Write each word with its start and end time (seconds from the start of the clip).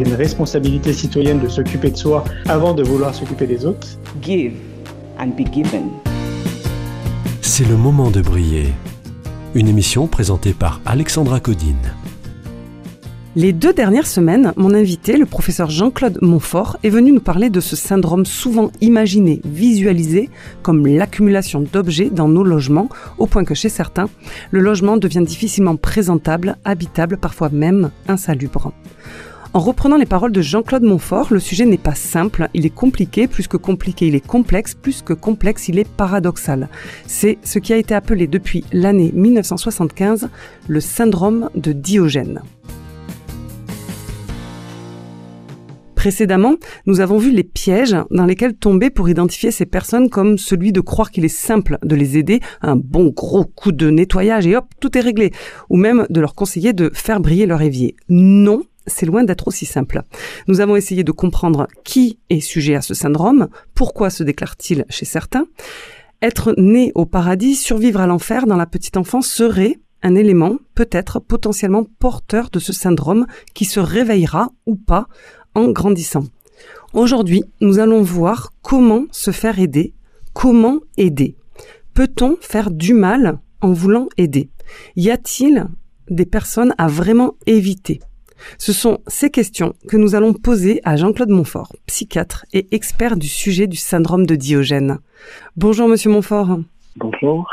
y 0.00 0.04
a 0.04 0.08
une 0.08 0.14
responsabilité 0.14 0.92
citoyenne 0.92 1.40
de 1.40 1.48
s'occuper 1.48 1.90
de 1.90 1.96
soi 1.96 2.24
avant 2.48 2.74
de 2.74 2.82
vouloir 2.82 3.14
s'occuper 3.14 3.46
des 3.46 3.66
autres. 3.66 3.86
give 4.22 4.52
and 5.18 5.28
be 5.36 5.44
given. 5.52 5.90
C'est 7.42 7.68
le 7.68 7.76
moment 7.76 8.10
de 8.10 8.22
briller. 8.22 8.68
Une 9.54 9.68
émission 9.68 10.06
présentée 10.06 10.52
par 10.52 10.80
Alexandra 10.86 11.40
Codine. 11.40 11.94
Les 13.36 13.52
deux 13.52 13.72
dernières 13.72 14.06
semaines, 14.06 14.52
mon 14.56 14.74
invité, 14.74 15.16
le 15.16 15.26
professeur 15.26 15.70
Jean-Claude 15.70 16.18
Montfort, 16.20 16.78
est 16.82 16.88
venu 16.88 17.12
nous 17.12 17.20
parler 17.20 17.48
de 17.48 17.60
ce 17.60 17.76
syndrome 17.76 18.26
souvent 18.26 18.72
imaginé, 18.80 19.40
visualisé 19.44 20.30
comme 20.62 20.86
l'accumulation 20.86 21.60
d'objets 21.60 22.10
dans 22.10 22.26
nos 22.26 22.42
logements, 22.42 22.88
au 23.18 23.26
point 23.26 23.44
que 23.44 23.54
chez 23.54 23.68
certains, 23.68 24.08
le 24.50 24.60
logement 24.60 24.96
devient 24.96 25.22
difficilement 25.24 25.76
présentable, 25.76 26.56
habitable, 26.64 27.18
parfois 27.18 27.50
même 27.50 27.90
insalubre. 28.08 28.72
En 29.52 29.58
reprenant 29.58 29.96
les 29.96 30.06
paroles 30.06 30.30
de 30.30 30.42
Jean-Claude 30.42 30.84
Montfort, 30.84 31.32
le 31.32 31.40
sujet 31.40 31.66
n'est 31.66 31.76
pas 31.76 31.96
simple, 31.96 32.48
il 32.54 32.66
est 32.66 32.70
compliqué, 32.70 33.26
plus 33.26 33.48
que 33.48 33.56
compliqué, 33.56 34.06
il 34.06 34.14
est 34.14 34.24
complexe, 34.24 34.74
plus 34.74 35.02
que 35.02 35.12
complexe, 35.12 35.66
il 35.66 35.80
est 35.80 35.88
paradoxal. 35.88 36.68
C'est 37.08 37.36
ce 37.42 37.58
qui 37.58 37.72
a 37.72 37.76
été 37.76 37.92
appelé 37.92 38.28
depuis 38.28 38.64
l'année 38.72 39.10
1975 39.12 40.28
le 40.68 40.80
syndrome 40.80 41.50
de 41.56 41.72
Diogène. 41.72 42.42
Précédemment, 45.96 46.54
nous 46.86 47.00
avons 47.00 47.18
vu 47.18 47.32
les 47.32 47.42
pièges 47.42 47.96
dans 48.12 48.26
lesquels 48.26 48.54
tomber 48.54 48.88
pour 48.88 49.08
identifier 49.08 49.50
ces 49.50 49.66
personnes 49.66 50.10
comme 50.10 50.38
celui 50.38 50.70
de 50.70 50.80
croire 50.80 51.10
qu'il 51.10 51.24
est 51.24 51.28
simple 51.28 51.76
de 51.82 51.96
les 51.96 52.16
aider, 52.16 52.38
un 52.62 52.76
bon 52.76 53.08
gros 53.08 53.44
coup 53.44 53.72
de 53.72 53.90
nettoyage 53.90 54.46
et 54.46 54.56
hop, 54.56 54.66
tout 54.80 54.96
est 54.96 55.02
réglé, 55.02 55.32
ou 55.68 55.76
même 55.76 56.06
de 56.08 56.20
leur 56.20 56.36
conseiller 56.36 56.72
de 56.72 56.90
faire 56.94 57.18
briller 57.18 57.46
leur 57.46 57.62
évier. 57.62 57.96
Non, 58.08 58.62
c'est 58.90 59.06
loin 59.06 59.24
d'être 59.24 59.48
aussi 59.48 59.66
simple. 59.66 60.02
Nous 60.48 60.60
avons 60.60 60.76
essayé 60.76 61.04
de 61.04 61.12
comprendre 61.12 61.66
qui 61.84 62.18
est 62.28 62.40
sujet 62.40 62.74
à 62.74 62.82
ce 62.82 62.94
syndrome, 62.94 63.48
pourquoi 63.74 64.10
se 64.10 64.22
déclare-t-il 64.22 64.84
chez 64.88 65.04
certains. 65.04 65.46
Être 66.22 66.54
né 66.58 66.92
au 66.94 67.06
paradis, 67.06 67.54
survivre 67.56 68.00
à 68.00 68.06
l'enfer 68.06 68.46
dans 68.46 68.56
la 68.56 68.66
petite 68.66 68.98
enfance 68.98 69.26
serait 69.26 69.78
un 70.02 70.14
élément, 70.14 70.56
peut-être 70.74 71.18
potentiellement 71.18 71.84
porteur 71.98 72.50
de 72.50 72.58
ce 72.58 72.72
syndrome 72.72 73.26
qui 73.54 73.64
se 73.64 73.80
réveillera 73.80 74.50
ou 74.66 74.76
pas 74.76 75.06
en 75.54 75.68
grandissant. 75.70 76.24
Aujourd'hui, 76.92 77.44
nous 77.60 77.78
allons 77.78 78.02
voir 78.02 78.52
comment 78.62 79.04
se 79.12 79.30
faire 79.30 79.58
aider, 79.58 79.94
comment 80.32 80.80
aider? 80.96 81.36
Peut-on 81.94 82.36
faire 82.40 82.70
du 82.70 82.94
mal 82.94 83.38
en 83.60 83.72
voulant 83.72 84.08
aider? 84.16 84.50
Y 84.96 85.10
a-t-il 85.10 85.66
des 86.08 86.26
personnes 86.26 86.74
à 86.78 86.88
vraiment 86.88 87.34
éviter? 87.46 88.00
Ce 88.58 88.72
sont 88.72 88.98
ces 89.06 89.30
questions 89.30 89.74
que 89.88 89.96
nous 89.96 90.14
allons 90.14 90.32
poser 90.32 90.80
à 90.84 90.96
Jean-Claude 90.96 91.30
Montfort, 91.30 91.74
psychiatre 91.86 92.46
et 92.52 92.66
expert 92.70 93.16
du 93.16 93.28
sujet 93.28 93.66
du 93.66 93.76
syndrome 93.76 94.26
de 94.26 94.36
Diogène. 94.36 94.98
Bonjour 95.56 95.88
Monsieur 95.88 96.10
Montfort. 96.10 96.60
Bonjour. 96.96 97.48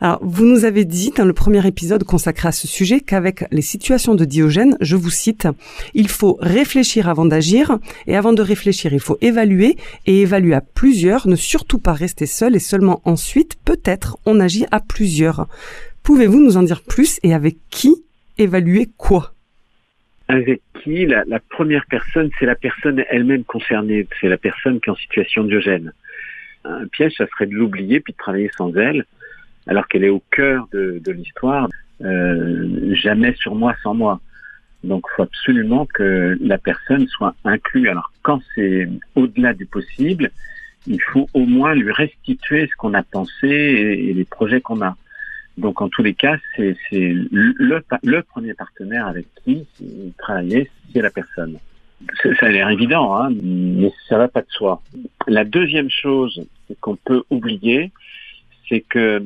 Alors, 0.00 0.18
vous 0.22 0.44
nous 0.44 0.64
avez 0.64 0.84
dit 0.84 1.12
dans 1.16 1.24
le 1.24 1.32
premier 1.32 1.64
épisode 1.66 2.02
consacré 2.02 2.48
à 2.48 2.52
ce 2.52 2.66
sujet 2.66 3.00
qu'avec 3.00 3.44
les 3.52 3.62
situations 3.62 4.16
de 4.16 4.24
Diogène, 4.24 4.76
je 4.80 4.96
vous 4.96 5.10
cite, 5.10 5.46
il 5.94 6.08
faut 6.08 6.36
réfléchir 6.40 7.08
avant 7.08 7.24
d'agir 7.24 7.78
et 8.08 8.16
avant 8.16 8.32
de 8.32 8.42
réfléchir, 8.42 8.92
il 8.92 9.00
faut 9.00 9.18
évaluer 9.20 9.76
et 10.06 10.22
évaluer 10.22 10.54
à 10.54 10.60
plusieurs, 10.60 11.28
ne 11.28 11.36
surtout 11.36 11.78
pas 11.78 11.92
rester 11.92 12.26
seul 12.26 12.56
et 12.56 12.60
seulement 12.60 13.00
ensuite, 13.04 13.56
peut-être, 13.64 14.18
on 14.26 14.40
agit 14.40 14.66
à 14.72 14.80
plusieurs. 14.80 15.46
Pouvez-vous 16.02 16.40
nous 16.40 16.56
en 16.56 16.64
dire 16.64 16.82
plus 16.82 17.20
et 17.22 17.34
avec 17.34 17.58
qui 17.70 17.94
évaluer 18.36 18.90
quoi? 18.96 19.32
Avec 20.28 20.60
qui 20.82 21.06
la, 21.06 21.24
la 21.26 21.40
première 21.40 21.86
personne, 21.86 22.30
c'est 22.38 22.46
la 22.46 22.54
personne 22.54 23.04
elle-même 23.10 23.44
concernée, 23.44 24.06
c'est 24.20 24.28
la 24.28 24.38
personne 24.38 24.80
qui 24.80 24.88
est 24.88 24.92
en 24.92 24.96
situation 24.96 25.44
diogène. 25.44 25.92
Un 26.64 26.86
piège, 26.86 27.14
ça 27.16 27.26
serait 27.26 27.46
de 27.46 27.54
l'oublier 27.54 28.00
puis 28.00 28.12
de 28.12 28.18
travailler 28.18 28.50
sans 28.56 28.74
elle, 28.76 29.04
alors 29.66 29.88
qu'elle 29.88 30.04
est 30.04 30.08
au 30.10 30.22
cœur 30.30 30.68
de, 30.72 31.00
de 31.04 31.12
l'histoire. 31.12 31.68
Euh, 32.04 32.94
jamais 32.94 33.34
sur 33.34 33.54
moi 33.54 33.74
sans 33.82 33.94
moi. 33.94 34.20
Donc, 34.82 35.04
il 35.08 35.16
faut 35.16 35.22
absolument 35.22 35.86
que 35.86 36.36
la 36.40 36.58
personne 36.58 37.06
soit 37.06 37.34
inclue. 37.44 37.88
Alors, 37.88 38.12
quand 38.22 38.40
c'est 38.54 38.88
au-delà 39.14 39.54
du 39.54 39.66
possible, 39.66 40.30
il 40.86 41.00
faut 41.00 41.28
au 41.34 41.46
moins 41.46 41.74
lui 41.74 41.92
restituer 41.92 42.66
ce 42.66 42.74
qu'on 42.76 42.94
a 42.94 43.04
pensé 43.04 43.46
et 43.46 44.12
les 44.12 44.24
projets 44.24 44.60
qu'on 44.60 44.82
a. 44.82 44.96
Donc, 45.58 45.82
en 45.82 45.88
tous 45.88 46.02
les 46.02 46.14
cas, 46.14 46.36
c'est 46.56 46.76
le, 46.90 47.82
le 48.02 48.22
premier 48.22 48.54
partenaire 48.54 49.06
avec 49.06 49.26
qui 49.44 49.66
travailler, 50.18 50.70
c'est 50.92 51.02
la 51.02 51.10
personne. 51.10 51.58
Ça 52.22 52.46
a 52.46 52.48
l'air 52.48 52.68
évident, 52.70 53.14
hein, 53.14 53.30
mais 53.42 53.92
ça 54.08 54.18
va 54.18 54.28
pas 54.28 54.40
de 54.40 54.50
soi. 54.50 54.82
La 55.28 55.44
deuxième 55.44 55.90
chose 55.90 56.44
qu'on 56.80 56.96
peut 56.96 57.22
oublier, 57.30 57.92
c'est 58.68 58.80
que 58.80 59.24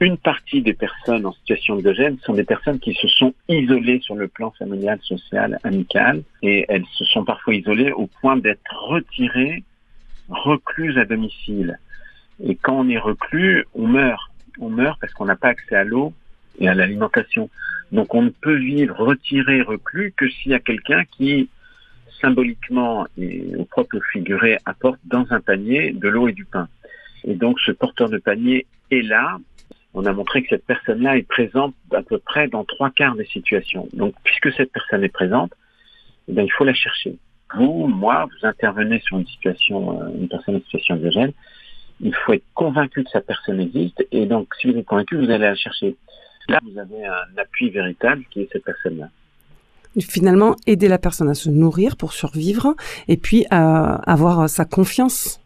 une 0.00 0.18
partie 0.18 0.62
des 0.62 0.74
personnes 0.74 1.26
en 1.26 1.32
situation 1.32 1.76
de 1.76 1.92
gêne 1.92 2.18
sont 2.24 2.34
des 2.34 2.44
personnes 2.44 2.78
qui 2.78 2.94
se 2.94 3.08
sont 3.08 3.34
isolées 3.48 4.00
sur 4.00 4.14
le 4.14 4.28
plan 4.28 4.50
familial, 4.52 4.98
social, 5.02 5.58
amical, 5.64 6.22
et 6.42 6.66
elles 6.68 6.84
se 6.92 7.04
sont 7.04 7.24
parfois 7.24 7.54
isolées 7.54 7.92
au 7.92 8.06
point 8.06 8.36
d'être 8.36 8.60
retirées, 8.88 9.64
recluses 10.28 10.98
à 10.98 11.04
domicile. 11.04 11.78
Et 12.44 12.54
quand 12.54 12.80
on 12.80 12.88
est 12.88 12.98
reclus, 12.98 13.64
on 13.74 13.86
meurt. 13.86 14.30
On 14.58 14.68
meurt 14.68 14.98
parce 15.00 15.12
qu'on 15.12 15.26
n'a 15.26 15.36
pas 15.36 15.48
accès 15.48 15.76
à 15.76 15.84
l'eau 15.84 16.12
et 16.58 16.68
à 16.68 16.74
l'alimentation. 16.74 17.50
Donc 17.92 18.14
on 18.14 18.22
ne 18.22 18.30
peut 18.30 18.56
vivre 18.56 18.96
retiré, 18.98 19.62
reclus 19.62 20.12
que 20.16 20.28
s'il 20.28 20.52
y 20.52 20.54
a 20.54 20.60
quelqu'un 20.60 21.04
qui 21.04 21.48
symboliquement 22.20 23.06
et 23.18 23.54
au 23.56 23.64
propre 23.64 23.98
figuré 24.12 24.58
apporte 24.64 24.98
dans 25.04 25.26
un 25.30 25.40
panier 25.40 25.92
de 25.92 26.08
l'eau 26.08 26.28
et 26.28 26.32
du 26.32 26.44
pain. 26.44 26.68
Et 27.24 27.34
donc 27.34 27.60
ce 27.60 27.72
porteur 27.72 28.08
de 28.08 28.18
panier 28.18 28.66
est 28.90 29.02
là. 29.02 29.38
On 29.94 30.04
a 30.06 30.12
montré 30.12 30.42
que 30.42 30.48
cette 30.50 30.66
personne-là 30.66 31.16
est 31.16 31.28
présente 31.28 31.74
à 31.92 32.02
peu 32.02 32.18
près 32.18 32.48
dans 32.48 32.64
trois 32.64 32.90
quarts 32.90 33.16
des 33.16 33.24
situations. 33.26 33.88
Donc 33.92 34.14
puisque 34.24 34.52
cette 34.54 34.72
personne 34.72 35.04
est 35.04 35.10
présente, 35.10 35.52
eh 36.28 36.42
il 36.42 36.52
faut 36.52 36.64
la 36.64 36.74
chercher. 36.74 37.16
Vous, 37.54 37.86
moi, 37.86 38.26
vous 38.26 38.46
intervenez 38.46 39.00
sur 39.00 39.18
une 39.18 39.26
situation, 39.26 40.02
euh, 40.02 40.08
une 40.18 40.28
personne 40.28 40.56
en 40.56 40.60
situation 40.60 41.00
gêne, 41.10 41.32
il 42.00 42.14
faut 42.14 42.34
être 42.34 42.44
convaincu 42.54 43.04
que 43.04 43.10
sa 43.10 43.20
personne 43.20 43.60
existe 43.60 44.06
et 44.12 44.26
donc 44.26 44.54
si 44.60 44.70
vous 44.70 44.78
êtes 44.78 44.86
convaincu, 44.86 45.16
vous 45.16 45.30
allez 45.30 45.38
la 45.38 45.54
chercher. 45.54 45.96
Là, 46.48 46.60
vous 46.62 46.78
avez 46.78 47.04
un 47.04 47.38
appui 47.38 47.70
véritable 47.70 48.24
qui 48.30 48.42
est 48.42 48.48
cette 48.52 48.64
personne-là 48.64 49.08
Finalement, 50.00 50.56
aider 50.66 50.88
la 50.88 50.98
personne 50.98 51.28
à 51.30 51.34
se 51.34 51.48
nourrir 51.48 51.96
pour 51.96 52.12
survivre 52.12 52.74
et 53.08 53.16
puis 53.16 53.46
à 53.50 53.94
avoir 54.10 54.48
sa 54.48 54.66
confiance. 54.66 55.40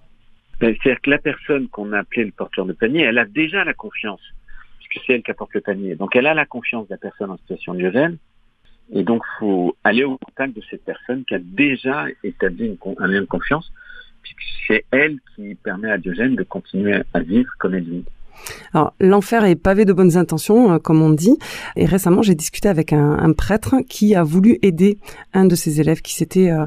Ben, 0.61 0.75
C'est-à-dire 0.83 1.01
que 1.01 1.11
la 1.11 1.19
personne 1.19 1.69
qu'on 1.69 1.93
a 1.93 2.01
appelée 2.01 2.25
le 2.25 2.33
porteur 2.33 2.67
de 2.67 2.73
panier, 2.73 3.03
elle 3.03 3.19
a 3.19 3.25
déjà 3.25 3.65
la 3.65 3.75
confiance, 3.75 4.21
puisque 4.79 5.07
c'est 5.07 5.15
elle 5.15 5.23
qui 5.23 5.31
apporte 5.31 5.55
le 5.55 5.61
panier. 5.61 5.95
Donc 5.95 6.17
elle 6.17 6.27
a 6.27 6.35
la 6.35 6.47
confiance 6.47 6.89
de 6.89 6.95
la 6.95 6.99
personne 6.99 7.31
en 7.31 7.39
situation 7.39 7.75
diogène, 7.75 8.19
et 8.93 9.05
donc 9.05 9.23
faut 9.39 9.77
aller 9.85 10.03
au 10.03 10.19
contact 10.19 10.57
de 10.57 10.63
cette 10.69 10.85
personne 10.85 11.25
qui 11.25 11.35
a 11.35 11.39
déjà 11.39 12.07
établi 12.25 12.67
une 12.67 12.95
un 12.99 13.07
lien 13.07 13.21
de 13.21 13.27
confiance, 13.27 13.73
c'est 14.67 14.85
elle 14.91 15.19
qui 15.35 15.55
permet 15.57 15.91
à 15.91 15.99
Diogène 15.99 16.37
de 16.37 16.43
continuer 16.43 17.03
à 17.13 17.21
vivre 17.21 17.51
comme 17.59 17.75
elle 17.75 17.85
vit. 17.85 18.05
Alors, 18.73 18.95
l'enfer 19.01 19.45
est 19.45 19.57
pavé 19.57 19.85
de 19.85 19.93
bonnes 19.93 20.17
intentions, 20.17 20.73
euh, 20.73 20.79
comme 20.79 21.03
on 21.03 21.11
dit. 21.11 21.37
Et 21.77 21.85
récemment, 21.85 22.23
j'ai 22.23 22.35
discuté 22.35 22.69
avec 22.69 22.93
un, 22.93 23.33
prêtre 23.33 23.77
qui 23.89 24.15
a 24.15 24.23
voulu 24.23 24.59
aider 24.63 24.99
un 25.33 25.45
de 25.45 25.55
ses 25.55 25.81
élèves 25.81 26.03
qui 26.03 26.15
s'était 26.15 26.51
euh, 26.51 26.67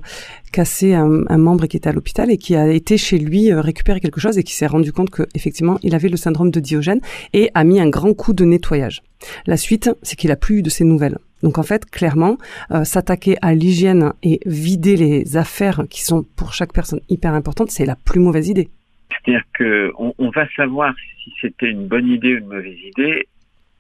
cassé 0.51 0.93
un, 0.93 1.23
un 1.27 1.37
membre 1.37 1.65
et 1.65 1.67
qui 1.67 1.77
était 1.77 1.89
à 1.89 1.93
l'hôpital 1.93 2.31
et 2.31 2.37
qui 2.37 2.55
a 2.55 2.67
été 2.67 2.97
chez 2.97 3.17
lui 3.17 3.51
euh, 3.51 3.61
récupérer 3.61 3.99
quelque 3.99 4.19
chose 4.19 4.37
et 4.37 4.43
qui 4.43 4.53
s'est 4.53 4.67
rendu 4.67 4.91
compte 4.93 5.09
que 5.09 5.23
effectivement, 5.35 5.79
il 5.83 5.95
avait 5.95 6.09
le 6.09 6.17
syndrome 6.17 6.51
de 6.51 6.59
Diogène 6.59 7.01
et 7.33 7.51
a 7.53 7.63
mis 7.63 7.79
un 7.79 7.89
grand 7.89 8.13
coup 8.13 8.33
de 8.33 8.45
nettoyage. 8.45 9.03
La 9.45 9.57
suite, 9.57 9.89
c'est 10.01 10.15
qu'il 10.15 10.31
a 10.31 10.35
plus 10.35 10.59
eu 10.59 10.61
de 10.61 10.69
ses 10.69 10.83
nouvelles. 10.83 11.17
Donc 11.43 11.57
en 11.57 11.63
fait, 11.63 11.85
clairement, 11.85 12.37
euh, 12.71 12.85
s'attaquer 12.85 13.35
à 13.41 13.53
l'hygiène 13.53 14.13
et 14.23 14.39
vider 14.45 14.95
les 14.95 15.37
affaires 15.37 15.83
qui 15.89 16.01
sont 16.01 16.23
pour 16.37 16.53
chaque 16.53 16.73
personne 16.73 17.01
hyper 17.09 17.33
importantes, 17.33 17.69
c'est 17.69 17.85
la 17.85 17.97
plus 17.97 18.21
mauvaise 18.21 18.47
idée. 18.47 18.69
C'est-à-dire 19.09 19.43
que 19.53 19.91
on, 19.97 20.29
va 20.29 20.47
savoir 20.55 20.95
si 21.23 21.31
c'était 21.41 21.69
une 21.69 21.87
bonne 21.87 22.07
idée 22.07 22.35
ou 22.35 22.37
une 22.39 22.47
mauvaise 22.47 22.79
idée 22.79 23.27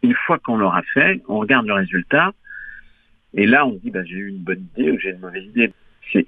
une 0.03 0.13
fois 0.13 0.37
qu'on 0.39 0.57
l'aura 0.57 0.81
fait. 0.93 1.21
On 1.27 1.39
regarde 1.39 1.65
le 1.65 1.73
résultat 1.73 2.33
et 3.33 3.47
là 3.47 3.65
on 3.65 3.71
dit 3.71 3.89
bah, 3.89 4.03
j'ai 4.03 4.15
eu 4.15 4.29
une 4.29 4.43
bonne 4.43 4.65
idée 4.75 4.91
ou 4.91 4.99
j'ai 4.99 5.11
une 5.11 5.19
mauvaise 5.19 5.45
idée. 5.45 5.71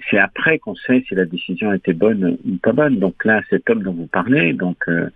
c'est 0.09 0.17
après 0.17 0.57
qu'on 0.57 0.75
sait 0.75 1.03
si 1.07 1.15
la 1.15 1.25
décision 1.25 1.73
était 1.73 1.93
bonne 1.93 2.37
ou 2.45 2.57
pas 2.57 2.71
bonne. 2.71 2.97
Donc 2.97 3.25
là, 3.25 3.41
cet 3.49 3.69
homme 3.69 3.83
dont 3.83 3.93
vous 3.93 4.07
parlez, 4.07 4.53
donc 4.53 4.77
euh, 4.87 5.09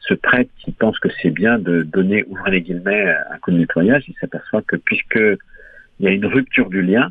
ce 0.00 0.14
prêtre 0.14 0.50
qui 0.58 0.70
pense 0.70 0.98
que 1.00 1.08
c'est 1.20 1.30
bien 1.30 1.58
de 1.58 1.82
donner, 1.82 2.24
ouvrez 2.28 2.52
les 2.52 2.62
guillemets, 2.62 3.14
un 3.30 3.38
coup 3.38 3.50
de 3.50 3.58
nettoyage, 3.58 4.04
il 4.08 4.14
s'aperçoit 4.20 4.62
que 4.62 4.76
puisque 4.76 5.18
il 6.00 6.06
y 6.06 6.08
a 6.08 6.12
une 6.12 6.26
rupture 6.26 6.68
du 6.68 6.82
lien, 6.82 7.10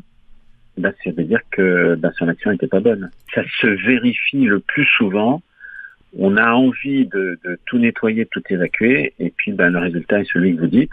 bah, 0.78 0.92
ça 1.02 1.10
veut 1.10 1.24
dire 1.24 1.40
que 1.50 1.94
bah, 1.96 2.10
son 2.18 2.28
action 2.28 2.50
n'était 2.50 2.66
pas 2.66 2.80
bonne. 2.80 3.10
Ça 3.34 3.42
se 3.60 3.66
vérifie 3.66 4.44
le 4.44 4.60
plus 4.60 4.84
souvent. 4.96 5.42
On 6.18 6.36
a 6.36 6.52
envie 6.52 7.06
de, 7.06 7.38
de 7.44 7.58
tout 7.66 7.78
nettoyer, 7.78 8.24
de 8.24 8.30
tout 8.30 8.42
évacuer, 8.50 9.14
et 9.18 9.30
puis 9.36 9.52
bah, 9.52 9.68
le 9.68 9.78
résultat 9.78 10.20
est 10.20 10.30
celui 10.32 10.54
que 10.54 10.60
vous 10.60 10.66
dites, 10.66 10.92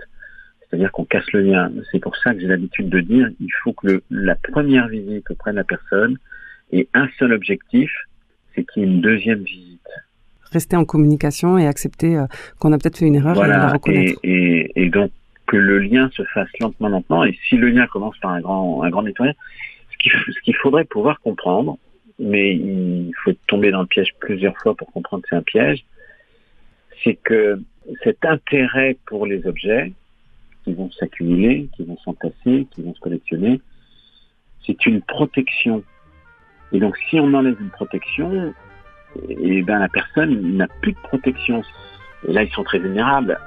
c'est-à-dire 0.69 0.92
qu'on 0.92 1.06
casse 1.06 1.31
le 1.34 1.42
lien. 1.42 1.72
C'est 1.92 2.00
pour 2.00 2.16
ça 2.18 2.34
que 2.34 2.40
j'ai 2.40 2.48
l'habitude 2.48 2.90
de 2.90 3.00
dire, 3.00 3.30
il 3.40 3.51
faut 3.63 3.74
que 3.74 3.88
le, 3.88 4.04
la 4.10 4.36
première 4.36 4.88
visite 4.88 5.30
auprès 5.31 5.51
de 5.51 5.57
la 5.57 5.63
personne 5.63 6.18
ait 6.72 6.88
un 6.94 7.07
seul 7.19 7.31
objectif, 7.34 7.92
c'est 8.56 8.63
qu'il 8.66 8.84
y 8.84 8.86
ait 8.86 8.89
une 8.89 9.01
deuxième 9.01 9.44
visite. 9.44 9.80
Rester 10.51 10.75
en 10.75 10.86
communication 10.86 11.57
et 11.57 11.68
accepter 11.68 12.18
euh, 12.18 12.25
qu'on 12.60 12.74
a 12.74 12.78
peut-être 12.78 12.98
fait 12.98 13.06
une 13.06 13.16
erreur 13.16 13.36
et 13.38 13.39
la 13.39 13.46
Voilà, 13.46 13.69
et, 13.69 13.74
reconnaître. 13.74 14.19
et, 14.24 14.72
et 14.84 14.89
donc 14.89 15.12
que 15.54 15.58
le 15.58 15.78
lien 15.78 16.10
se 16.16 16.24
fasse 16.34 16.50
lentement, 16.60 16.90
lentement. 16.90 17.24
Et 17.26 17.38
si 17.48 17.58
le 17.58 17.70
lien 17.70 17.86
commence 17.86 18.18
par 18.18 18.32
un 18.32 18.42
grand, 18.42 18.82
un 18.82 18.90
grand 18.90 19.04
nettoyage, 19.04 19.36
ce 19.92 20.42
qu'il 20.42 20.56
faudrait 20.56 20.84
pouvoir 20.84 21.20
comprendre, 21.20 21.78
mais 22.18 22.56
il 22.56 23.12
faut 23.24 23.34
tomber 23.46 23.70
dans 23.70 23.82
le 23.82 23.86
piège 23.86 24.16
plusieurs 24.20 24.58
fois 24.58 24.74
pour 24.74 24.92
comprendre 24.92 25.22
que 25.22 25.30
c'est 25.30 25.36
un 25.36 25.44
piège, 25.44 25.86
c'est 27.04 27.20
que 27.24 27.62
cet 28.04 28.26
intérêt 28.26 28.98
pour 29.06 29.28
les 29.28 29.46
objets 29.46 29.94
qui 30.64 30.74
vont 30.74 30.90
s'accumuler, 30.90 31.70
qui 31.76 31.84
vont 31.84 31.98
s'entasser, 31.98 32.66
qui 32.72 32.82
vont 32.82 32.96
se 32.96 33.00
collectionner, 33.00 33.62
c'est 34.66 34.88
une 34.88 35.04
protection. 35.04 35.84
Et 36.72 36.80
donc 36.80 36.98
si 37.10 37.20
on 37.20 37.32
enlève 37.32 37.58
une 37.62 37.70
protection, 37.70 38.56
et 39.30 39.62
ben 39.62 39.78
la 39.78 39.90
personne 39.90 40.58
n'a 40.58 40.68
plus 40.82 40.94
de 40.94 41.00
protection. 41.04 41.62
Et 42.28 42.34
là, 42.34 42.42
ils 42.42 42.52
sont 42.52 42.64
très 42.64 42.80
vulnérables. 42.80 43.38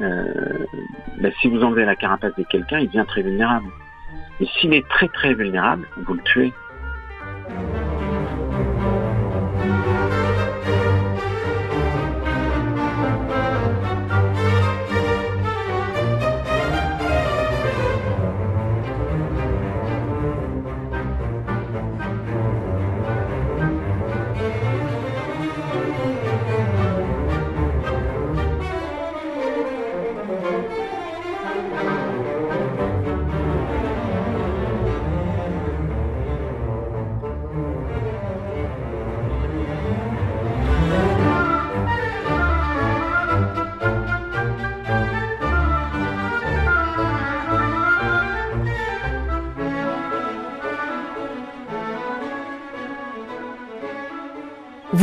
Euh, 0.00 0.66
ben, 1.18 1.32
si 1.40 1.48
vous 1.48 1.62
enlevez 1.62 1.84
la 1.84 1.96
carapace 1.96 2.34
de 2.36 2.42
quelqu'un, 2.44 2.80
il 2.80 2.86
devient 2.86 3.04
très 3.06 3.22
vulnérable. 3.22 3.66
Et 4.40 4.46
s'il 4.46 4.74
est 4.74 4.86
très 4.88 5.08
très 5.08 5.34
vulnérable, 5.34 5.86
vous 6.06 6.14
le 6.14 6.22
tuez. 6.22 6.52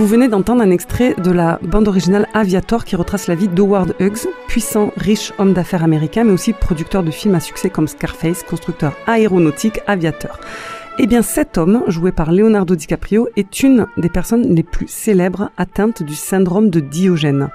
Vous 0.02 0.08
venez 0.08 0.28
d'entendre 0.28 0.64
un 0.64 0.72
extrait 0.72 1.14
de 1.14 1.30
la 1.30 1.60
bande 1.62 1.88
originale 1.88 2.28
Aviator 2.34 2.86
qui 2.86 2.96
retrace 2.96 3.28
la 3.28 3.36
vie 3.36 3.48
d'Howard 3.48 3.94
Hughes, 4.00 4.28
puissant, 4.48 4.92
riche 4.98 5.32
homme 5.38 5.54
d'affaires 5.54 5.84
américain, 5.84 6.24
mais 6.24 6.32
aussi 6.32 6.54
producteur 6.54 7.04
de 7.04 7.12
films 7.12 7.36
à 7.36 7.40
succès 7.40 7.70
comme 7.70 7.88
Scarface, 7.88 8.42
constructeur 8.42 8.96
aéronautique, 9.06 9.80
aviateur. 9.86 10.40
Eh 10.98 11.06
bien, 11.06 11.22
cet 11.22 11.60
homme, 11.60 11.84
joué 11.86 12.12
par 12.12 12.32
Leonardo 12.32 12.76
DiCaprio, 12.76 13.30
est 13.36 13.62
une 13.62 13.86
des 13.96 14.10
personnes 14.10 14.56
les 14.56 14.64
plus 14.64 14.88
célèbres 14.88 15.52
atteintes 15.56 16.02
du 16.02 16.16
syndrome 16.16 16.72
de 16.72 16.80
Diogène. 16.80 17.50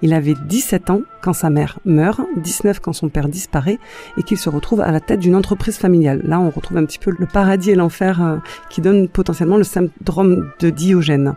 Il 0.00 0.14
avait 0.14 0.34
17 0.46 0.88
ans 0.88 1.02
quand 1.20 1.34
sa 1.34 1.50
mère 1.50 1.78
meurt, 1.84 2.22
19 2.38 2.80
quand 2.80 2.94
son 2.94 3.10
père 3.10 3.28
disparaît 3.28 3.78
et 4.16 4.22
qu'il 4.22 4.38
se 4.38 4.48
retrouve 4.48 4.80
à 4.80 4.92
la 4.92 5.00
tête 5.00 5.20
d'une 5.20 5.36
entreprise 5.36 5.76
familiale. 5.76 6.22
Là, 6.24 6.40
on 6.40 6.48
retrouve 6.48 6.78
un 6.78 6.86
petit 6.86 6.98
peu 6.98 7.12
le 7.18 7.26
paradis 7.26 7.72
et 7.72 7.74
l'enfer 7.74 8.22
euh, 8.22 8.36
qui 8.70 8.80
donne 8.80 9.08
potentiellement 9.08 9.58
le 9.58 9.64
syndrome 9.64 10.48
de 10.58 10.70
Diogène. 10.70 11.34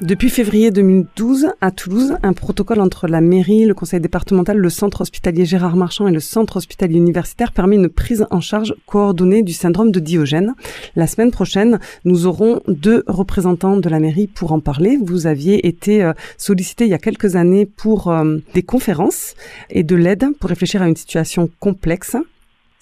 Depuis 0.00 0.30
février 0.30 0.70
2012, 0.70 1.48
à 1.60 1.70
Toulouse, 1.70 2.16
un 2.22 2.32
protocole 2.32 2.80
entre 2.80 3.06
la 3.06 3.20
mairie, 3.20 3.66
le 3.66 3.74
conseil 3.74 4.00
départemental, 4.00 4.56
le 4.56 4.70
centre 4.70 5.02
hospitalier 5.02 5.44
Gérard 5.44 5.76
Marchand 5.76 6.08
et 6.08 6.12
le 6.12 6.20
centre 6.20 6.56
hospitalier 6.56 6.96
universitaire 6.96 7.52
permet 7.52 7.76
une 7.76 7.90
prise 7.90 8.26
en 8.30 8.40
charge 8.40 8.74
coordonnée 8.86 9.42
du 9.42 9.52
syndrome 9.52 9.92
de 9.92 10.00
Diogène. 10.00 10.54
La 10.96 11.06
semaine 11.06 11.30
prochaine, 11.30 11.80
nous 12.06 12.26
aurons 12.26 12.62
deux 12.66 13.04
représentants 13.08 13.76
de 13.76 13.88
la 13.90 14.00
mairie 14.00 14.26
pour 14.26 14.52
en 14.52 14.60
parler. 14.60 14.96
Vous 15.04 15.26
aviez 15.26 15.66
été 15.66 16.02
euh, 16.02 16.14
sollicité 16.38 16.86
il 16.86 16.90
y 16.90 16.94
a 16.94 16.98
quelques 16.98 17.36
années 17.36 17.66
pour 17.66 18.08
euh, 18.08 18.38
des 18.54 18.62
conférences 18.62 19.34
et 19.68 19.82
de 19.82 19.96
l'aide 19.96 20.28
pour 20.40 20.48
réfléchir 20.48 20.80
à 20.80 20.88
une 20.88 20.96
situation 20.96 21.50
complexe. 21.60 22.16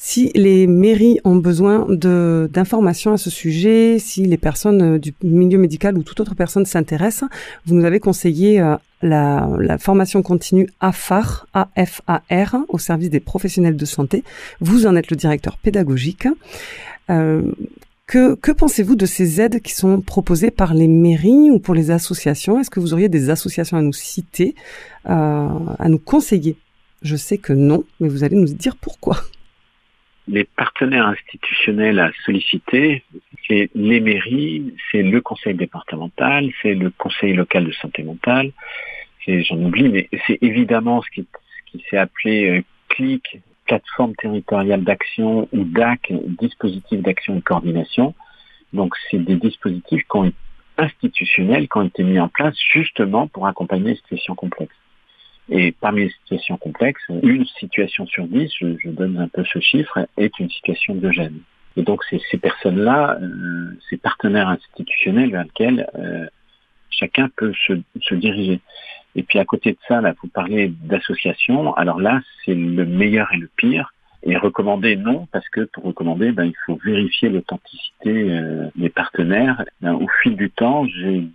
Si 0.01 0.31
les 0.37 0.69
mairies 0.69 1.19
ont 1.25 1.35
besoin 1.35 1.85
de 1.89 2.49
d'informations 2.53 3.13
à 3.13 3.17
ce 3.17 3.31
sujet, 3.31 3.99
si 3.99 4.25
les 4.25 4.37
personnes 4.37 4.95
euh, 4.95 4.99
du 4.99 5.13
milieu 5.25 5.59
médical 5.59 5.99
ou 5.99 6.05
toute 6.05 6.21
autre 6.21 6.37
personne 6.37 6.65
s'intéressent, 6.65 7.29
vous 7.67 7.75
nous 7.75 7.85
avez 7.85 7.99
conseillé 7.99 8.61
euh, 8.61 8.77
la, 9.03 9.77
formation 9.79 10.23
continue 10.23 10.69
AFAR, 10.79 11.49
AFAR, 11.53 12.57
au 12.69 12.79
service 12.79 13.11
des 13.11 13.19
professionnels 13.19 13.77
de 13.77 13.85
santé. 13.85 14.23
Vous 14.61 14.87
en 14.87 14.95
êtes 14.95 15.11
le 15.11 15.17
directeur 15.17 15.59
pédagogique. 15.59 16.29
Euh, 17.11 17.53
que, 18.07 18.37
que 18.37 18.53
pensez-vous 18.53 18.95
de 18.95 19.05
ces 19.05 19.41
aides 19.41 19.61
qui 19.61 19.75
sont 19.75 20.01
proposées 20.01 20.53
par 20.53 20.75
les 20.75 20.89
mairies 20.89 21.51
ou 21.51 21.59
pour 21.59 21.75
les 21.75 21.91
associations? 21.91 22.61
Est-ce 22.61 22.71
que 22.71 22.81
vous 22.81 22.95
auriez 22.95 23.09
des 23.09 23.31
associations 23.31 23.77
à 23.77 23.83
nous 23.83 23.93
citer, 23.93 24.55
euh, 25.11 25.49
à 25.79 25.89
nous 25.89 25.99
conseiller? 25.99 26.57
Je 27.03 27.17
sais 27.17 27.37
que 27.37 27.53
non, 27.53 27.85
mais 28.01 28.09
vous 28.09 28.25
allez 28.25 28.37
nous 28.37 28.47
dire 28.47 28.77
pourquoi 28.77 29.19
les 30.29 30.45
partenaires 30.45 31.07
institutionnels 31.07 31.99
à 31.99 32.11
solliciter, 32.25 33.03
c'est 33.47 33.71
les 33.75 34.01
mairies, 34.01 34.75
c'est 34.91 35.03
le 35.03 35.21
conseil 35.21 35.55
départemental, 35.55 36.51
c'est 36.63 36.75
le 36.75 36.91
conseil 36.91 37.33
local 37.33 37.65
de 37.65 37.73
santé 37.73 38.03
mentale, 38.03 38.53
c'est, 39.25 39.43
j'en 39.43 39.57
oublie, 39.57 39.89
mais 39.89 40.09
c'est 40.27 40.39
évidemment 40.43 41.03
ce 41.03 41.09
qui, 41.11 41.27
s'est 41.91 41.97
appelé 41.97 42.51
euh, 42.51 42.63
CLIC, 42.89 43.41
plateforme 43.67 44.15
territoriale 44.17 44.83
d'action 44.83 45.49
ou 45.53 45.65
DAC, 45.65 46.13
dispositif 46.41 47.01
d'action 47.01 47.39
et 47.39 47.43
coordination. 47.43 48.15
Donc 48.73 48.95
c'est 49.11 49.19
des 49.19 49.37
dispositifs 49.37 50.03
qui 50.03 50.17
ont 50.17 50.33
institutionnels, 50.79 51.69
qui 51.69 51.77
ont 51.77 51.83
été 51.83 52.03
mis 52.03 52.19
en 52.19 52.29
place 52.29 52.55
justement 52.73 53.27
pour 53.27 53.47
accompagner 53.47 53.91
les 53.91 53.97
situations 53.97 54.35
complexes. 54.35 54.75
Et 55.51 55.73
parmi 55.73 56.03
les 56.03 56.11
situations 56.11 56.57
complexes, 56.59 57.03
une 57.23 57.47
situation 57.47 58.07
sur 58.07 58.27
dix, 58.27 58.53
je, 58.61 58.77
je 58.83 58.91
donne 58.91 59.19
un 59.19 59.29
peu 59.29 59.45
ce 59.45 59.61
chiffre, 59.61 60.07
est 60.17 60.39
une 60.39 60.51
situation 60.51 60.95
de 60.95 61.11
gêne. 61.11 61.41
Et 61.77 61.83
donc 61.83 62.03
c'est 62.11 62.21
ces 62.31 62.39
personnes-là, 62.39 63.19
euh, 63.23 63.79
ces 63.89 63.97
partenaires 63.97 64.49
institutionnels 64.49 65.31
vers 65.31 65.45
lesquels 65.45 65.89
euh, 65.97 66.27
chacun 66.91 67.31
peut 67.37 67.53
se, 67.67 67.75
se, 68.01 68.15
diriger. 68.15 68.61
Et 69.15 69.23
puis 69.23 69.39
à 69.39 69.45
côté 69.45 69.73
de 69.73 69.79
ça, 69.87 70.01
là, 70.01 70.13
vous 70.21 70.29
parlez 70.29 70.73
d'associations. 70.83 71.73
Alors 71.75 72.01
là, 72.01 72.21
c'est 72.45 72.55
le 72.55 72.85
meilleur 72.85 73.33
et 73.33 73.37
le 73.37 73.49
pire. 73.57 73.93
Et 74.25 74.37
recommander, 74.37 74.97
non, 74.97 75.29
parce 75.31 75.49
que 75.49 75.61
pour 75.73 75.85
recommander, 75.85 76.33
ben, 76.33 76.47
il 76.47 76.57
faut 76.67 76.77
vérifier 76.85 77.29
l'authenticité 77.29 78.33
euh, 78.33 78.69
des 78.75 78.89
partenaires. 78.89 79.65
Ben, 79.81 79.95
au 79.95 80.09
fil 80.21 80.35
du 80.35 80.51
temps, 80.51 80.85
j'ai 80.87 81.29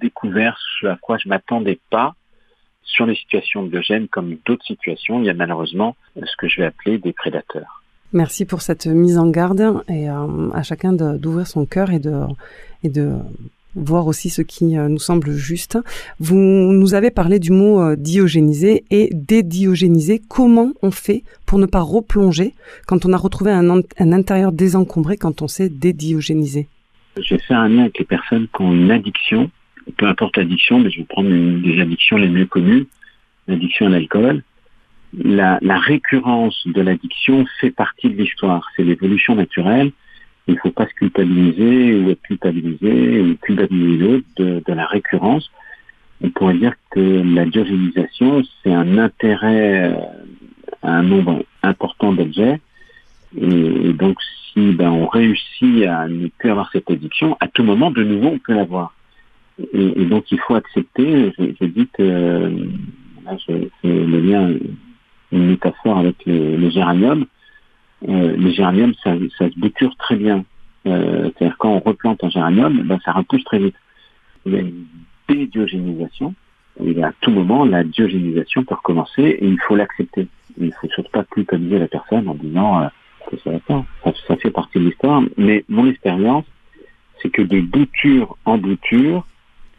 découvert 0.00 0.58
ce 0.80 0.88
à 0.88 0.96
quoi 0.96 1.18
je 1.18 1.28
m'attendais 1.28 1.78
pas 1.90 2.16
sur 2.88 3.06
les 3.06 3.14
situations 3.14 3.62
de 3.64 3.80
gêne 3.80 4.08
comme 4.08 4.36
d'autres 4.44 4.64
situations. 4.64 5.20
Il 5.20 5.26
y 5.26 5.30
a 5.30 5.34
malheureusement 5.34 5.94
ce 6.16 6.36
que 6.36 6.48
je 6.48 6.60
vais 6.60 6.66
appeler 6.66 6.98
des 6.98 7.12
prédateurs. 7.12 7.82
Merci 8.12 8.46
pour 8.46 8.62
cette 8.62 8.86
mise 8.86 9.18
en 9.18 9.28
garde 9.28 9.82
et 9.88 10.08
euh, 10.08 10.50
à 10.52 10.62
chacun 10.62 10.92
d'ouvrir 10.94 11.46
son 11.46 11.66
cœur 11.66 11.90
et 11.90 11.98
de, 11.98 12.22
et 12.82 12.88
de 12.88 13.12
voir 13.74 14.06
aussi 14.06 14.30
ce 14.30 14.40
qui 14.40 14.78
euh, 14.78 14.88
nous 14.88 14.98
semble 14.98 15.32
juste. 15.32 15.78
Vous 16.18 16.36
nous 16.36 16.94
avez 16.94 17.10
parlé 17.10 17.38
du 17.38 17.52
mot 17.52 17.80
euh, 17.82 17.96
diogéniser 17.96 18.84
et 18.90 19.10
dédiogéniser. 19.12 20.22
Comment 20.26 20.72
on 20.80 20.90
fait 20.90 21.22
pour 21.44 21.58
ne 21.58 21.66
pas 21.66 21.82
replonger 21.82 22.54
quand 22.86 23.04
on 23.04 23.12
a 23.12 23.18
retrouvé 23.18 23.50
un, 23.50 23.68
un 23.70 24.12
intérieur 24.12 24.52
désencombré, 24.52 25.18
quand 25.18 25.42
on 25.42 25.48
s'est 25.48 25.68
dédiogénisé? 25.68 26.66
J'ai 27.20 27.38
fait 27.38 27.54
un 27.54 27.68
lien 27.68 27.82
avec 27.82 27.98
les 27.98 28.04
personnes 28.04 28.46
qui 28.54 28.62
ont 28.62 28.72
une 28.72 28.90
addiction, 28.90 29.50
peu 29.96 30.06
importe 30.06 30.36
l'addiction, 30.36 30.80
mais 30.80 30.90
je 30.90 30.98
vais 30.98 31.06
prendre 31.06 31.30
une 31.30 31.62
des 31.62 31.80
addictions 31.80 32.16
les 32.16 32.28
mieux 32.28 32.46
connues, 32.46 32.86
l'addiction 33.46 33.86
à 33.86 33.90
l'alcool. 33.90 34.42
La, 35.16 35.58
la, 35.62 35.78
récurrence 35.78 36.66
de 36.66 36.82
l'addiction 36.82 37.46
fait 37.60 37.70
partie 37.70 38.10
de 38.10 38.16
l'histoire, 38.16 38.68
c'est 38.76 38.84
l'évolution 38.84 39.34
naturelle. 39.34 39.90
il 40.46 40.54
ne 40.54 40.58
faut 40.58 40.70
pas 40.70 40.86
se 40.86 40.92
culpabiliser 40.92 41.94
ou 41.94 42.10
être 42.10 42.20
culpabilisé 42.22 43.20
ou 43.22 43.36
culpabiliser 43.36 44.22
de, 44.36 44.62
de 44.66 44.72
la 44.72 44.84
récurrence. 44.86 45.50
On 46.22 46.28
pourrait 46.30 46.58
dire 46.58 46.74
que 46.90 47.22
la 47.34 47.46
diogénisation, 47.46 48.42
c'est 48.62 48.72
un 48.72 48.98
intérêt 48.98 49.92
euh, 49.92 49.96
à 50.82 50.90
un 50.90 51.02
nombre 51.02 51.44
important 51.62 52.12
d'objets. 52.12 52.60
Et, 53.40 53.88
et 53.88 53.92
donc, 53.94 54.18
si 54.52 54.72
ben, 54.72 54.90
on 54.90 55.06
réussit 55.06 55.86
à 55.86 56.06
ne 56.06 56.28
plus 56.28 56.50
avoir 56.50 56.70
cette 56.72 56.90
addiction, 56.90 57.36
à 57.40 57.48
tout 57.48 57.62
moment, 57.62 57.90
de 57.90 58.02
nouveau, 58.02 58.28
on 58.28 58.38
peut 58.38 58.54
l'avoir. 58.54 58.92
Et, 59.72 60.02
et 60.02 60.04
donc, 60.06 60.30
il 60.30 60.38
faut 60.40 60.54
accepter. 60.54 61.32
Je, 61.38 61.44
je 61.60 61.64
dis 61.66 61.88
que 61.92 62.02
là, 63.24 63.36
fais 63.46 63.70
le 63.84 64.20
lien, 64.20 64.50
une 65.32 65.46
métaphore 65.50 65.98
avec 65.98 66.16
les, 66.26 66.56
les 66.56 66.70
géraniums. 66.70 67.26
Euh, 68.08 68.36
les 68.36 68.52
géraniums, 68.52 68.94
ça, 69.02 69.14
ça 69.36 69.50
se 69.50 69.58
bouture 69.58 69.96
très 69.96 70.16
bien. 70.16 70.44
Euh, 70.86 71.30
C'est-à-dire 71.36 71.56
quand 71.58 71.70
on 71.70 71.80
replante 71.80 72.22
un 72.22 72.30
géranium, 72.30 72.82
ben, 72.82 72.98
ça 73.04 73.12
repousse 73.12 73.44
très 73.44 73.58
vite. 73.58 73.74
Il 74.46 74.52
y 74.52 74.56
a 74.56 74.60
une 74.60 74.84
dédiogénisation. 75.28 76.34
Et 76.84 77.02
à 77.02 77.12
tout 77.20 77.32
moment, 77.32 77.64
la 77.64 77.82
diogénisation 77.82 78.62
peut 78.64 78.76
recommencer 78.76 79.22
et 79.22 79.46
il 79.46 79.58
faut 79.66 79.74
l'accepter. 79.74 80.28
Il 80.58 80.66
ne 80.66 80.70
faut 80.70 80.88
surtout 80.88 81.10
pas 81.10 81.24
culpabiliser 81.24 81.80
la 81.80 81.88
personne 81.88 82.28
en 82.28 82.34
disant 82.34 82.82
euh, 82.82 82.86
que 83.28 83.36
ça 83.38 83.50
va 83.50 83.58
pas. 83.58 83.84
Ça, 84.04 84.12
ça 84.28 84.36
fait 84.36 84.50
partie 84.50 84.78
de 84.78 84.84
l'histoire. 84.84 85.22
Mais 85.36 85.64
mon 85.68 85.88
expérience, 85.88 86.44
c'est 87.20 87.30
que 87.30 87.42
de 87.42 87.60
bouture 87.60 88.36
en 88.44 88.58
bouture, 88.58 89.26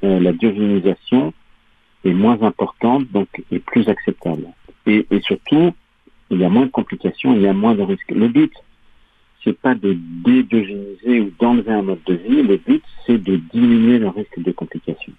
euh, 0.03 0.19
la 0.19 0.33
diogénisation 0.33 1.33
est 2.05 2.13
moins 2.13 2.41
importante, 2.41 3.09
donc 3.11 3.27
est 3.51 3.59
plus 3.59 3.87
acceptable. 3.89 4.45
Et, 4.85 5.05
et 5.11 5.19
surtout, 5.21 5.73
il 6.29 6.39
y 6.39 6.45
a 6.45 6.49
moins 6.49 6.65
de 6.65 6.71
complications, 6.71 7.33
il 7.35 7.41
y 7.41 7.47
a 7.47 7.53
moins 7.53 7.75
de 7.75 7.81
risques. 7.81 8.11
Le 8.11 8.27
but, 8.27 8.53
c'est 9.43 9.57
pas 9.57 9.75
de 9.75 9.97
dédiogéniser 10.25 11.21
ou 11.21 11.31
d'enlever 11.39 11.71
un 11.71 11.81
mode 11.81 12.03
de 12.05 12.13
vie. 12.13 12.43
Le 12.43 12.57
but, 12.57 12.83
c'est 13.05 13.17
de 13.17 13.37
diminuer 13.37 13.99
le 13.99 14.09
risque 14.09 14.39
de 14.39 14.51
complications. 14.51 15.13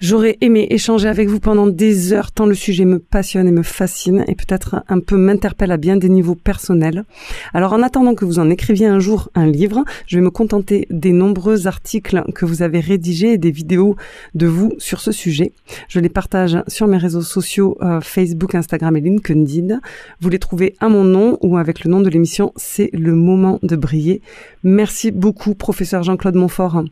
J'aurais 0.00 0.38
aimé 0.40 0.66
échanger 0.70 1.08
avec 1.08 1.28
vous 1.28 1.40
pendant 1.40 1.66
des 1.66 2.14
heures 2.14 2.32
tant 2.32 2.46
le 2.46 2.54
sujet 2.54 2.86
me 2.86 2.98
passionne 2.98 3.46
et 3.46 3.52
me 3.52 3.62
fascine 3.62 4.24
et 4.28 4.34
peut-être 4.34 4.82
un 4.88 4.98
peu 4.98 5.18
m'interpelle 5.18 5.70
à 5.72 5.76
bien 5.76 5.98
des 5.98 6.08
niveaux 6.08 6.34
personnels. 6.34 7.04
Alors 7.52 7.74
en 7.74 7.82
attendant 7.82 8.14
que 8.14 8.24
vous 8.24 8.38
en 8.38 8.48
écriviez 8.48 8.86
un 8.86 8.98
jour 8.98 9.28
un 9.34 9.44
livre, 9.44 9.84
je 10.06 10.16
vais 10.16 10.22
me 10.22 10.30
contenter 10.30 10.86
des 10.88 11.12
nombreux 11.12 11.66
articles 11.66 12.24
que 12.34 12.46
vous 12.46 12.62
avez 12.62 12.80
rédigés 12.80 13.32
et 13.32 13.38
des 13.38 13.50
vidéos 13.50 13.94
de 14.34 14.46
vous 14.46 14.72
sur 14.78 15.02
ce 15.02 15.12
sujet. 15.12 15.52
Je 15.88 16.00
les 16.00 16.08
partage 16.08 16.56
sur 16.66 16.86
mes 16.86 16.96
réseaux 16.96 17.20
sociaux 17.20 17.76
euh, 17.82 18.00
Facebook, 18.00 18.54
Instagram 18.54 18.96
et 18.96 19.02
LinkedIn. 19.02 19.80
Vous 20.22 20.30
les 20.30 20.38
trouvez 20.38 20.76
à 20.80 20.88
mon 20.88 21.04
nom 21.04 21.36
ou 21.42 21.58
avec 21.58 21.84
le 21.84 21.90
nom 21.90 22.00
de 22.00 22.08
l'émission 22.08 22.54
C'est 22.56 22.88
le 22.94 23.14
moment 23.14 23.58
de 23.62 23.76
briller. 23.76 24.22
Merci 24.64 25.10
beaucoup 25.10 25.54
professeur 25.54 26.02
Jean-Claude 26.04 26.36
Montfort. 26.36 26.84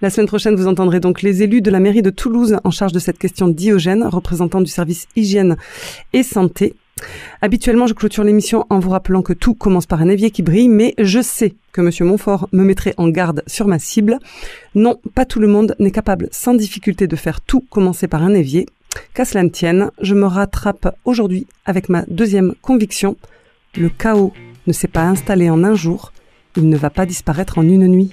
La 0.00 0.10
semaine 0.10 0.26
prochaine, 0.26 0.56
vous 0.56 0.66
entendrez 0.66 1.00
donc 1.00 1.22
les 1.22 1.42
élus 1.42 1.62
de 1.62 1.70
la 1.70 1.80
mairie 1.80 2.02
de 2.02 2.10
Toulouse 2.10 2.58
en 2.64 2.70
charge 2.70 2.92
de 2.92 2.98
cette 2.98 3.18
question 3.18 3.48
diogène, 3.48 4.04
représentant 4.04 4.60
du 4.60 4.70
service 4.70 5.06
hygiène 5.14 5.56
et 6.12 6.22
santé. 6.22 6.74
Habituellement, 7.40 7.86
je 7.86 7.94
clôture 7.94 8.24
l'émission 8.24 8.66
en 8.70 8.78
vous 8.78 8.90
rappelant 8.90 9.22
que 9.22 9.32
tout 9.32 9.54
commence 9.54 9.86
par 9.86 10.02
un 10.02 10.08
évier 10.08 10.30
qui 10.30 10.42
brille, 10.42 10.68
mais 10.68 10.94
je 10.98 11.22
sais 11.22 11.54
que 11.72 11.80
Monsieur 11.80 12.04
Montfort 12.04 12.48
me 12.52 12.64
mettrait 12.64 12.94
en 12.96 13.08
garde 13.08 13.42
sur 13.46 13.66
ma 13.66 13.78
cible. 13.78 14.18
Non, 14.74 15.00
pas 15.14 15.24
tout 15.24 15.40
le 15.40 15.46
monde 15.46 15.74
n'est 15.78 15.90
capable 15.90 16.28
sans 16.30 16.54
difficulté 16.54 17.06
de 17.06 17.16
faire 17.16 17.40
tout 17.40 17.60
commencer 17.60 18.08
par 18.08 18.22
un 18.22 18.34
évier. 18.34 18.66
Qu'à 19.14 19.24
cela 19.24 19.42
ne 19.42 19.48
tienne, 19.48 19.90
je 20.00 20.14
me 20.14 20.26
rattrape 20.26 20.96
aujourd'hui 21.04 21.46
avec 21.64 21.88
ma 21.88 22.02
deuxième 22.08 22.54
conviction. 22.60 23.16
Le 23.76 23.88
chaos 23.88 24.32
ne 24.66 24.72
s'est 24.72 24.88
pas 24.88 25.04
installé 25.04 25.48
en 25.50 25.64
un 25.64 25.74
jour, 25.74 26.12
il 26.56 26.68
ne 26.68 26.76
va 26.76 26.90
pas 26.90 27.06
disparaître 27.06 27.58
en 27.58 27.62
une 27.62 27.88
nuit. 27.88 28.12